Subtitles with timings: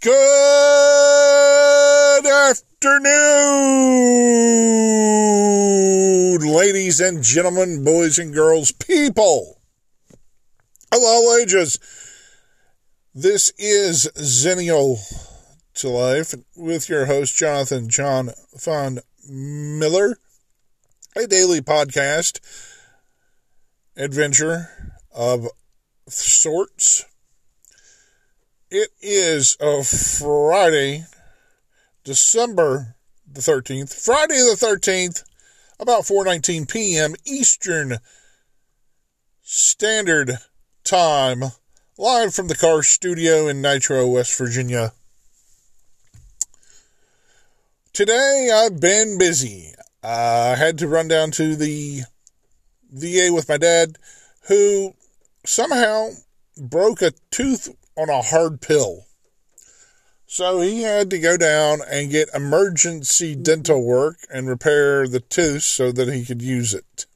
[0.00, 0.14] Good
[2.24, 3.08] afternoon,
[6.40, 9.60] ladies and gentlemen, boys and girls, people
[10.92, 11.80] of all ages.
[13.12, 14.98] This is Zennial
[15.74, 20.20] to Life with your host, Jonathan John Von Miller,
[21.16, 22.38] a daily podcast
[23.96, 25.48] adventure of
[26.06, 27.04] sorts
[28.70, 31.04] it is a Friday,
[32.04, 32.96] December
[33.30, 35.24] the 13th, Friday the 13th,
[35.80, 37.14] about 4:19 p.m.
[37.24, 37.98] Eastern
[39.42, 40.38] Standard
[40.84, 41.44] Time,
[41.96, 44.92] live from the car studio in Nitro, West Virginia.
[47.92, 49.72] Today I've been busy.
[50.02, 52.02] I had to run down to the
[52.90, 53.98] VA with my dad,
[54.48, 54.94] who
[55.44, 56.10] somehow
[56.56, 59.06] broke a tooth on a hard pill.
[60.26, 65.62] So he had to go down and get emergency dental work and repair the tooth
[65.62, 67.06] so that he could use it.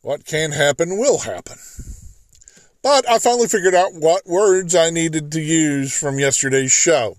[0.00, 1.58] What can happen will happen.
[2.82, 7.16] But I finally figured out what words I needed to use from yesterday's show.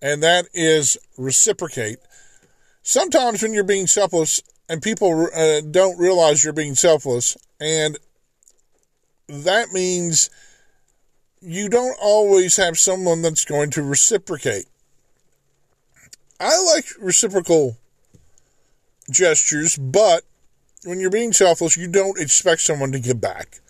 [0.00, 1.98] And that is reciprocate.
[2.82, 7.98] Sometimes when you're being selfless and people uh, don't realize you're being selfless and
[9.28, 10.30] that means
[11.40, 14.66] you don't always have someone that's going to reciprocate.
[16.38, 17.76] I like reciprocal
[19.10, 20.24] gestures, but
[20.84, 23.60] when you're being selfless, you don't expect someone to give back.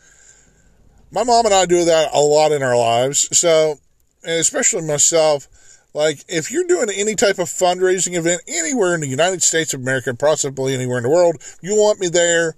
[1.11, 3.29] My mom and I do that a lot in our lives.
[3.39, 3.79] So,
[4.25, 5.49] especially myself,
[5.95, 9.81] like if you're doing any type of fundraising event anywhere in the United States of
[9.81, 12.57] America, possibly anywhere in the world, you want me there,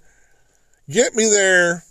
[0.89, 1.83] get me there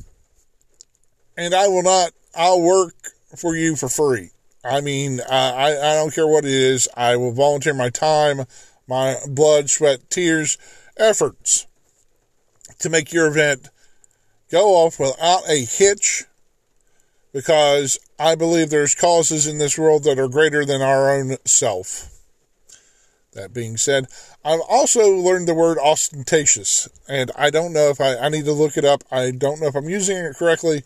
[1.38, 4.30] and I will not, I'll work for you for free.
[4.64, 6.88] I mean, I, I don't care what it is.
[6.96, 8.44] I will volunteer my time,
[8.88, 10.58] my blood, sweat, tears,
[10.96, 11.66] efforts
[12.80, 13.68] to make your event
[14.50, 16.24] go off without a hitch
[17.32, 22.10] because I believe there's causes in this world that are greater than our own self.
[23.34, 24.06] That being said,
[24.44, 28.52] I've also learned the word ostentatious, and I don't know if I, I need to
[28.52, 29.04] look it up.
[29.12, 30.82] I don't know if I'm using it correctly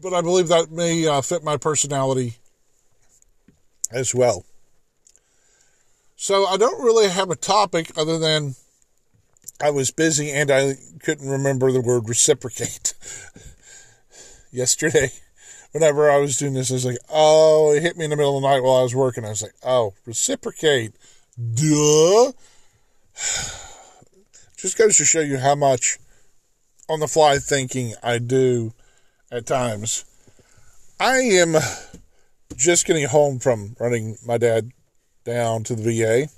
[0.00, 2.36] but I believe that may uh, fit my personality
[3.90, 4.44] as well.
[6.16, 8.56] So I don't really have a topic other than
[9.60, 12.94] I was busy and I couldn't remember the word reciprocate.
[14.50, 15.12] Yesterday,
[15.72, 18.36] whenever I was doing this, I was like, oh, it hit me in the middle
[18.36, 19.24] of the night while I was working.
[19.24, 20.94] I was like, oh, reciprocate.
[21.36, 22.32] Duh.
[24.56, 25.98] Just goes to show you how much
[26.88, 28.72] on the fly thinking I do
[29.30, 30.04] at times.
[30.98, 31.56] I am
[32.56, 34.70] just getting home from running my dad
[35.24, 36.28] down to the VA.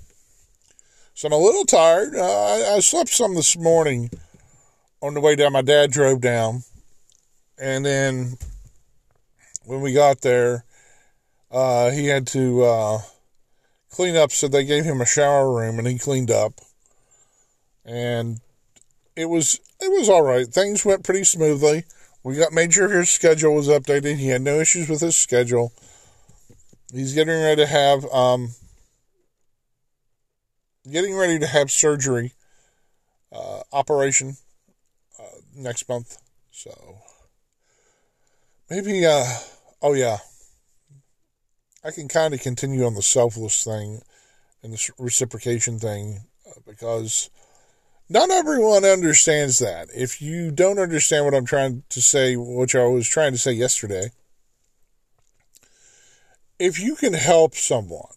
[1.13, 2.15] So I'm a little tired.
[2.15, 4.09] Uh, I, I, slept some this morning
[5.01, 5.53] on the way down.
[5.53, 6.63] My dad drove down.
[7.57, 8.37] And then
[9.65, 10.63] when we got there,
[11.51, 12.99] uh, he had to uh,
[13.91, 14.31] clean up.
[14.31, 16.53] So they gave him a shower room and he cleaned up.
[17.85, 18.39] And
[19.15, 20.47] it was it was all right.
[20.47, 21.83] Things went pretty smoothly.
[22.23, 24.17] We got made sure his schedule was updated.
[24.17, 25.71] He had no issues with his schedule.
[26.91, 28.49] He's getting ready to have um,
[30.89, 32.33] getting ready to have surgery
[33.31, 34.37] uh, operation
[35.19, 36.17] uh, next month.
[36.51, 36.97] So
[38.69, 39.25] maybe uh
[39.81, 40.17] oh yeah.
[41.83, 44.01] I can kind of continue on the selfless thing
[44.61, 47.29] and the reciprocation thing uh, because
[48.09, 49.89] not everyone understands that.
[49.95, 53.51] If you don't understand what I'm trying to say, which I was trying to say
[53.51, 54.11] yesterday,
[56.57, 58.15] if you can help someone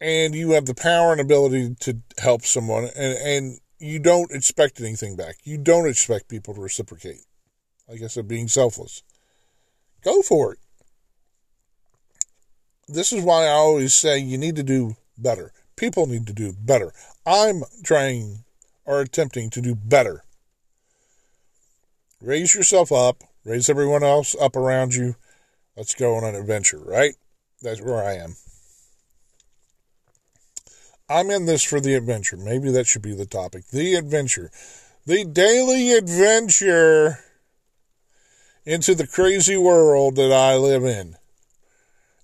[0.00, 4.80] and you have the power and ability to help someone and, and you don't expect
[4.80, 7.24] anything back, you don't expect people to reciprocate.
[7.88, 9.02] Like I said, being selfless.
[10.02, 10.58] Go for it.
[12.88, 15.52] This is why I always say you need to do better.
[15.76, 16.92] People need to do better.
[17.26, 18.44] I'm trying
[18.84, 20.22] or attempting to do better.
[22.22, 25.16] Raise yourself up, raise everyone else up around you.
[25.76, 27.14] Let's go on an adventure, right?
[27.60, 28.36] That's where I am.
[31.08, 32.36] I'm in this for the adventure.
[32.36, 33.66] Maybe that should be the topic.
[33.68, 34.50] The adventure.
[35.04, 37.20] The daily adventure
[38.64, 41.16] into the crazy world that I live in.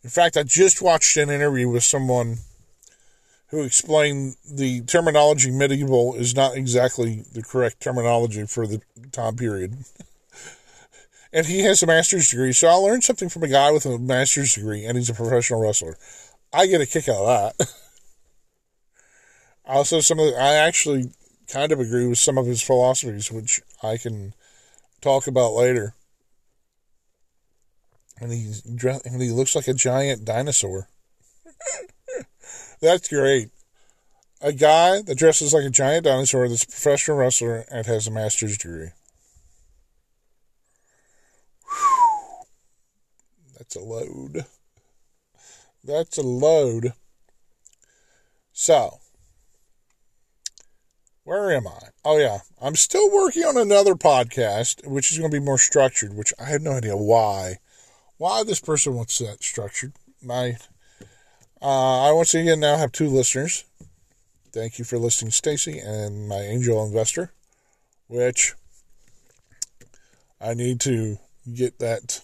[0.03, 2.39] In fact, I just watched an interview with someone
[3.53, 8.81] who explained the terminology medieval is not exactly the correct terminology for the
[9.13, 9.77] time period.
[11.35, 12.55] and he has a master's degree.
[12.55, 15.61] So I learned something from a guy with a master's degree, and he's a professional
[15.61, 15.99] wrestler.
[16.51, 17.69] I get a kick out of that.
[19.67, 21.13] also, some of the, I actually
[21.47, 24.33] kind of agree with some of his philosophies, which I can
[25.03, 25.95] talk about later.
[28.19, 30.89] And he's and he looks like a giant dinosaur.
[32.83, 33.51] That's great.
[34.41, 38.11] A guy that dresses like a giant dinosaur that's a professional wrestler and has a
[38.11, 38.89] master's degree.
[41.65, 42.45] Whew.
[43.57, 44.47] That's a load.
[45.85, 46.95] That's a load.
[48.53, 48.99] So,
[51.23, 51.79] where am I?
[52.05, 52.39] Oh, yeah.
[52.61, 56.47] I'm still working on another podcast, which is going to be more structured, which I
[56.47, 57.59] have no idea why.
[58.17, 59.93] Why this person wants that structured.
[60.21, 60.57] My,
[61.63, 63.65] uh, I once again now have two listeners.
[64.53, 67.31] Thank you for listening, Stacy, and my angel investor,
[68.09, 68.55] which
[70.41, 71.19] I need to
[71.55, 72.23] get that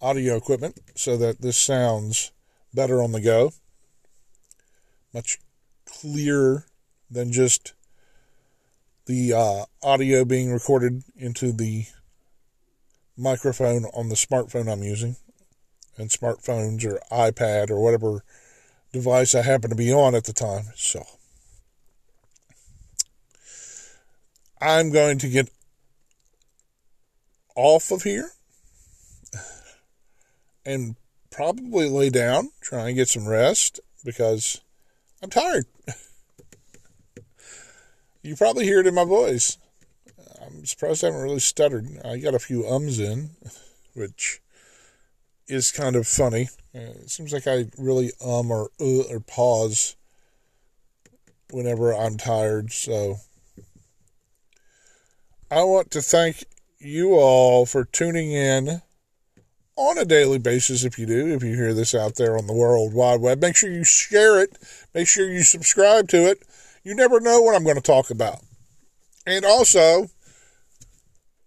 [0.00, 2.32] audio equipment so that this sounds
[2.72, 3.52] better on the go,
[5.12, 5.38] much
[5.84, 6.64] clearer
[7.10, 7.74] than just
[9.04, 11.84] the uh, audio being recorded into the
[13.18, 15.16] microphone on the smartphone I'm using.
[15.98, 18.24] And smartphones or iPad or whatever
[18.92, 20.66] device I happen to be on at the time.
[20.74, 21.04] So
[24.60, 25.50] I'm going to get
[27.56, 28.30] off of here
[30.64, 30.96] and
[31.30, 34.60] probably lay down, try and get some rest because
[35.22, 35.66] I'm tired.
[38.22, 39.58] you probably hear it in my voice.
[40.44, 41.88] I'm surprised I haven't really stuttered.
[42.04, 43.30] I got a few ums in,
[43.94, 44.40] which
[45.48, 46.48] is kind of funny.
[46.74, 49.96] It seems like I really um or uh or pause
[51.50, 53.16] whenever I'm tired, so
[55.50, 56.44] I want to thank
[56.78, 58.80] you all for tuning in
[59.76, 62.54] on a daily basis if you do, if you hear this out there on the
[62.54, 63.40] World Wide Web.
[63.40, 64.56] Make sure you share it,
[64.94, 66.42] make sure you subscribe to it.
[66.84, 68.40] You never know what I'm going to talk about.
[69.26, 70.08] And also,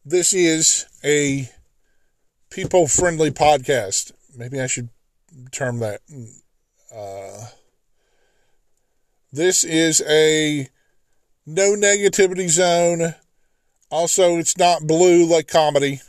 [0.05, 1.49] this is a
[2.49, 4.11] people friendly podcast.
[4.37, 4.89] Maybe I should
[5.51, 6.01] term that.
[6.95, 7.47] Uh,
[9.31, 10.69] this is a
[11.45, 13.15] no negativity zone
[13.95, 16.01] also, it's not blue like comedy.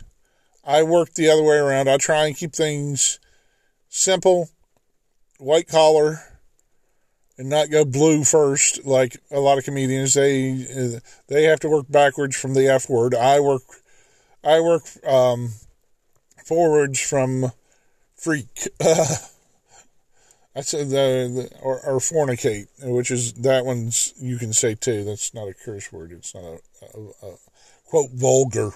[0.64, 1.88] I work the other way around.
[1.88, 3.20] I try and keep things
[3.88, 4.49] simple,
[5.38, 6.20] white collar,
[7.38, 10.14] and not go blue first like a lot of comedians.
[10.14, 10.99] They
[11.29, 13.14] they have to work backwards from the F word.
[13.14, 13.62] I work
[14.43, 15.52] I work um,
[16.44, 17.52] forwards from
[18.16, 18.68] freak.
[18.80, 19.16] Uh,
[20.54, 25.04] that's the, the or, or, fornicate, which is that one's you can say too.
[25.04, 26.12] That's not a curse word.
[26.12, 26.58] It's not a,
[26.98, 27.36] a, a
[27.84, 28.70] quote, vulgar.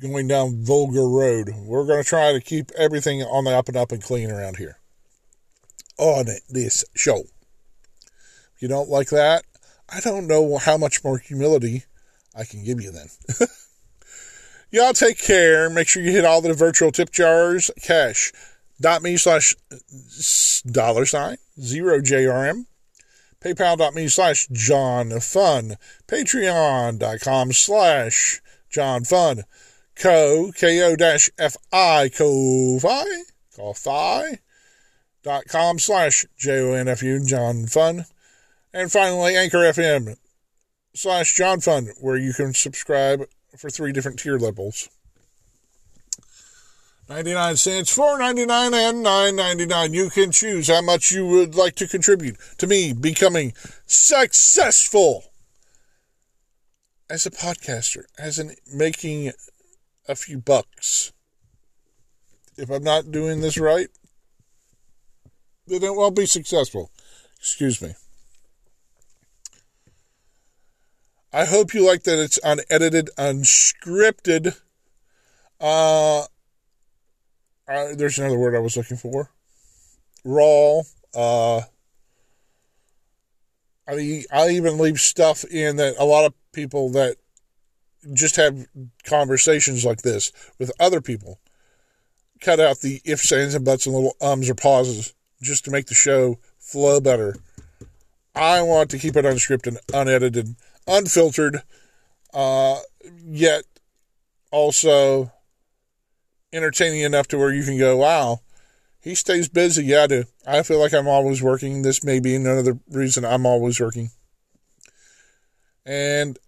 [0.00, 1.50] Going down vulgar road.
[1.56, 4.58] We're going to try to keep everything on the up and up and clean around
[4.58, 4.78] here.
[5.98, 7.24] On this show.
[8.54, 9.42] If you don't like that,
[9.88, 11.84] I don't know how much more humility
[12.32, 13.08] I can give you then.
[14.70, 15.70] Y'all take care.
[15.70, 17.70] Make sure you hit all the virtual tip jars.
[17.82, 18.32] Cash.
[18.80, 19.56] Dot me slash
[20.64, 22.66] dollar sign zero JRM
[23.40, 25.76] paypal.me slash John Fun,
[26.06, 29.44] patreon.com slash John Fun,
[29.94, 33.04] co, ko dash fi, ko-fi,
[33.56, 34.38] ko-fi,
[35.22, 38.04] dot com slash J-O-N-F-U, John Fun,
[38.72, 40.16] and finally Anchor FM
[40.94, 43.24] slash John Fun, where you can subscribe
[43.56, 44.88] for three different tier levels.
[47.08, 49.94] 99 cents, 4.99 and 9.99.
[49.94, 53.54] You can choose how much you would like to contribute to me becoming
[53.86, 55.24] successful
[57.08, 59.32] as a podcaster, as in making
[60.06, 61.12] a few bucks.
[62.58, 63.88] If I'm not doing this right,
[65.66, 66.90] then it won't be successful.
[67.38, 67.94] Excuse me.
[71.32, 74.58] I hope you like that it's unedited, unscripted.
[75.60, 76.20] Uh,
[77.68, 79.30] uh, there's another word I was looking for.
[80.24, 80.80] Raw.
[81.14, 81.62] Uh,
[83.86, 87.16] I I even leave stuff in that a lot of people that
[88.12, 88.66] just have
[89.04, 91.40] conversations like this with other people
[92.40, 95.86] cut out the ifs, ands, and buts and little ums or pauses just to make
[95.86, 97.36] the show flow better.
[98.34, 100.54] I want to keep it unscripted, unedited,
[100.88, 101.62] unfiltered,
[102.32, 102.78] uh,
[103.24, 103.64] yet
[104.50, 105.32] also
[106.52, 108.40] entertaining enough to where you can go, wow,
[109.00, 109.84] he stays busy.
[109.84, 110.24] Yeah, I do.
[110.46, 111.82] I feel like I'm always working.
[111.82, 114.10] This may be another reason I'm always working.
[115.84, 116.38] And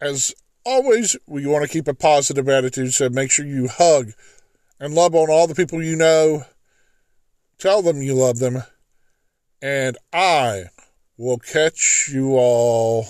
[0.00, 4.12] as always, we want to keep a positive attitude, so make sure you hug
[4.78, 6.44] and love on all the people you know.
[7.58, 8.62] Tell them you love them.
[9.60, 10.64] And I
[11.16, 13.06] will catch you all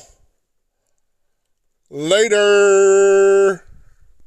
[1.93, 3.63] later.